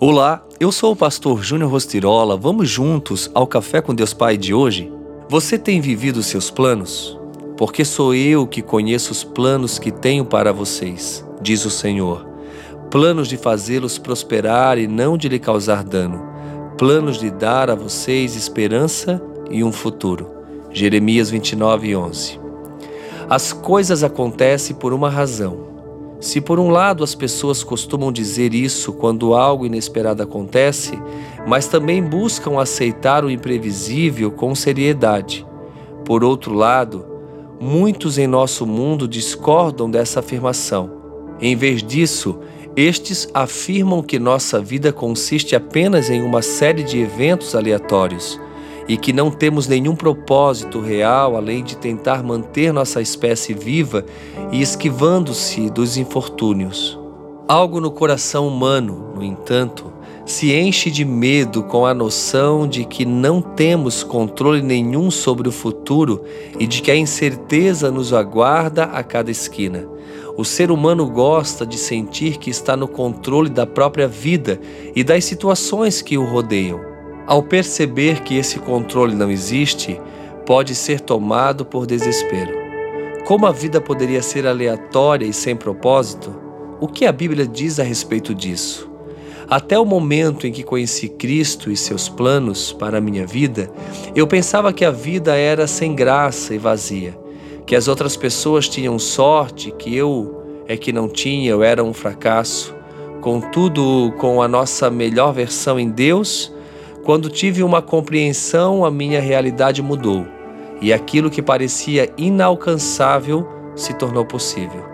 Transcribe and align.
Olá, 0.00 0.46
eu 0.60 0.70
sou 0.70 0.92
o 0.92 0.96
pastor 0.96 1.42
Júnior 1.42 1.72
Rostirola. 1.72 2.36
Vamos 2.36 2.70
juntos 2.70 3.28
ao 3.34 3.48
Café 3.48 3.82
com 3.82 3.92
Deus 3.92 4.14
Pai 4.14 4.36
de 4.36 4.54
hoje? 4.54 4.92
Você 5.28 5.58
tem 5.58 5.80
vivido 5.80 6.22
seus 6.22 6.52
planos? 6.52 7.18
Porque 7.56 7.84
sou 7.84 8.14
eu 8.14 8.46
que 8.46 8.62
conheço 8.62 9.10
os 9.10 9.24
planos 9.24 9.76
que 9.76 9.90
tenho 9.90 10.24
para 10.24 10.52
vocês, 10.52 11.26
diz 11.42 11.64
o 11.64 11.70
Senhor. 11.70 12.24
Planos 12.92 13.26
de 13.26 13.36
fazê-los 13.36 13.98
prosperar 13.98 14.78
e 14.78 14.86
não 14.86 15.18
de 15.18 15.28
lhe 15.28 15.40
causar 15.40 15.82
dano. 15.82 16.24
Planos 16.78 17.18
de 17.18 17.28
dar 17.28 17.68
a 17.68 17.74
vocês 17.74 18.36
esperança 18.36 19.20
e 19.50 19.64
um 19.64 19.72
futuro. 19.72 20.30
Jeremias 20.70 21.28
29, 21.28 21.96
11. 21.96 22.38
As 23.28 23.52
coisas 23.52 24.04
acontecem 24.04 24.76
por 24.76 24.92
uma 24.92 25.10
razão 25.10 25.77
se 26.20 26.40
por 26.40 26.58
um 26.58 26.70
lado 26.70 27.04
as 27.04 27.14
pessoas 27.14 27.62
costumam 27.62 28.10
dizer 28.10 28.52
isso 28.52 28.92
quando 28.92 29.34
algo 29.34 29.64
inesperado 29.66 30.22
acontece, 30.22 30.98
mas 31.46 31.66
também 31.68 32.02
buscam 32.02 32.58
aceitar 32.58 33.24
o 33.24 33.30
imprevisível 33.30 34.30
com 34.30 34.54
seriedade. 34.54 35.46
Por 36.04 36.24
outro 36.24 36.54
lado, 36.54 37.06
muitos 37.60 38.18
em 38.18 38.26
nosso 38.26 38.66
mundo 38.66 39.06
discordam 39.06 39.90
dessa 39.90 40.20
afirmação. 40.20 40.90
Em 41.40 41.54
vez 41.54 41.82
disso, 41.82 42.38
estes 42.74 43.28
afirmam 43.32 44.02
que 44.02 44.18
nossa 44.18 44.60
vida 44.60 44.92
consiste 44.92 45.54
apenas 45.54 46.10
em 46.10 46.22
uma 46.22 46.42
série 46.42 46.82
de 46.82 46.98
eventos 46.98 47.54
aleatórios 47.54 48.40
e 48.88 48.96
que 48.96 49.12
não 49.12 49.30
temos 49.30 49.68
nenhum 49.68 49.94
propósito 49.94 50.80
real 50.80 51.36
além 51.36 51.62
de 51.62 51.76
tentar 51.76 52.22
manter 52.22 52.72
nossa 52.72 53.02
espécie 53.02 53.52
viva 53.52 54.04
e 54.50 54.62
esquivando-se 54.62 55.68
dos 55.68 55.98
infortúnios. 55.98 56.98
Algo 57.46 57.80
no 57.80 57.90
coração 57.90 58.48
humano, 58.48 59.12
no 59.14 59.22
entanto, 59.22 59.92
se 60.24 60.54
enche 60.54 60.90
de 60.90 61.04
medo 61.04 61.62
com 61.62 61.86
a 61.86 61.94
noção 61.94 62.68
de 62.68 62.84
que 62.84 63.06
não 63.06 63.40
temos 63.40 64.02
controle 64.02 64.60
nenhum 64.60 65.10
sobre 65.10 65.48
o 65.48 65.52
futuro 65.52 66.22
e 66.58 66.66
de 66.66 66.82
que 66.82 66.90
a 66.90 66.96
incerteza 66.96 67.90
nos 67.90 68.12
aguarda 68.12 68.84
a 68.84 69.02
cada 69.02 69.30
esquina. 69.30 69.86
O 70.36 70.44
ser 70.44 70.70
humano 70.70 71.08
gosta 71.08 71.66
de 71.66 71.78
sentir 71.78 72.36
que 72.36 72.50
está 72.50 72.76
no 72.76 72.86
controle 72.86 73.48
da 73.48 73.66
própria 73.66 74.06
vida 74.06 74.60
e 74.94 75.02
das 75.02 75.24
situações 75.24 76.02
que 76.02 76.18
o 76.18 76.24
rodeiam. 76.24 76.97
Ao 77.28 77.42
perceber 77.42 78.22
que 78.22 78.38
esse 78.38 78.58
controle 78.58 79.14
não 79.14 79.30
existe, 79.30 80.00
pode 80.46 80.74
ser 80.74 80.98
tomado 80.98 81.62
por 81.62 81.86
desespero. 81.86 82.56
Como 83.26 83.44
a 83.44 83.52
vida 83.52 83.82
poderia 83.82 84.22
ser 84.22 84.46
aleatória 84.46 85.26
e 85.26 85.32
sem 85.34 85.54
propósito? 85.54 86.34
O 86.80 86.88
que 86.88 87.04
a 87.04 87.12
Bíblia 87.12 87.46
diz 87.46 87.78
a 87.78 87.82
respeito 87.82 88.34
disso? 88.34 88.90
Até 89.46 89.78
o 89.78 89.84
momento 89.84 90.46
em 90.46 90.52
que 90.52 90.62
conheci 90.62 91.06
Cristo 91.06 91.70
e 91.70 91.76
seus 91.76 92.08
planos 92.08 92.72
para 92.72 92.96
a 92.96 93.00
minha 93.00 93.26
vida, 93.26 93.70
eu 94.14 94.26
pensava 94.26 94.72
que 94.72 94.84
a 94.86 94.90
vida 94.90 95.36
era 95.36 95.66
sem 95.66 95.94
graça 95.94 96.54
e 96.54 96.58
vazia, 96.58 97.14
que 97.66 97.76
as 97.76 97.88
outras 97.88 98.16
pessoas 98.16 98.66
tinham 98.70 98.98
sorte, 98.98 99.70
que 99.72 99.94
eu 99.94 100.64
é 100.66 100.78
que 100.78 100.94
não 100.94 101.10
tinha, 101.10 101.50
eu 101.50 101.62
era 101.62 101.84
um 101.84 101.92
fracasso. 101.92 102.74
Contudo, 103.20 104.14
com 104.16 104.40
a 104.40 104.48
nossa 104.48 104.88
melhor 104.88 105.34
versão 105.34 105.78
em 105.78 105.90
Deus, 105.90 106.56
quando 107.08 107.30
tive 107.30 107.62
uma 107.62 107.80
compreensão, 107.80 108.84
a 108.84 108.90
minha 108.90 109.18
realidade 109.18 109.80
mudou 109.80 110.26
e 110.78 110.92
aquilo 110.92 111.30
que 111.30 111.40
parecia 111.40 112.12
inalcançável 112.18 113.48
se 113.74 113.94
tornou 113.94 114.26
possível. 114.26 114.84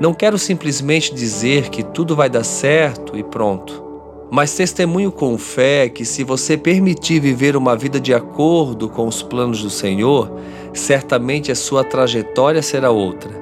Não 0.00 0.14
quero 0.14 0.38
simplesmente 0.38 1.14
dizer 1.14 1.68
que 1.68 1.82
tudo 1.82 2.16
vai 2.16 2.30
dar 2.30 2.44
certo 2.44 3.14
e 3.14 3.22
pronto, 3.22 3.84
mas 4.30 4.54
testemunho 4.54 5.12
com 5.12 5.36
fé 5.36 5.90
que, 5.90 6.02
se 6.06 6.24
você 6.24 6.56
permitir 6.56 7.20
viver 7.20 7.54
uma 7.54 7.76
vida 7.76 8.00
de 8.00 8.14
acordo 8.14 8.88
com 8.88 9.06
os 9.06 9.22
planos 9.22 9.62
do 9.62 9.68
Senhor, 9.68 10.34
certamente 10.72 11.52
a 11.52 11.54
sua 11.54 11.84
trajetória 11.84 12.62
será 12.62 12.90
outra. 12.90 13.32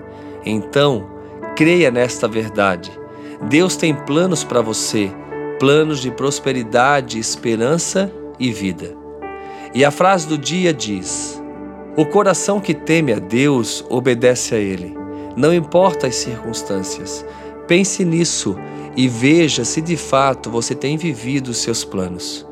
Então, 0.44 1.06
creia 1.54 1.88
nesta 1.88 2.26
verdade. 2.26 2.90
Deus 3.48 3.76
tem 3.76 3.94
planos 3.94 4.42
para 4.42 4.60
você 4.60 5.08
planos 5.58 6.00
de 6.00 6.10
prosperidade, 6.10 7.18
esperança 7.18 8.10
e 8.38 8.52
vida. 8.52 8.96
E 9.74 9.84
a 9.84 9.90
frase 9.90 10.26
do 10.26 10.38
dia 10.38 10.72
diz: 10.72 11.42
O 11.96 12.06
coração 12.06 12.60
que 12.60 12.72
teme 12.72 13.12
a 13.12 13.18
Deus 13.18 13.84
obedece 13.88 14.54
a 14.54 14.58
Ele, 14.58 14.96
não 15.36 15.52
importa 15.52 16.06
as 16.06 16.16
circunstâncias. 16.16 17.24
Pense 17.66 18.04
nisso 18.04 18.56
e 18.96 19.06
veja 19.08 19.64
se 19.64 19.82
de 19.82 19.96
fato 19.96 20.50
você 20.50 20.74
tem 20.74 20.96
vivido 20.96 21.48
os 21.48 21.58
seus 21.58 21.84
planos. 21.84 22.47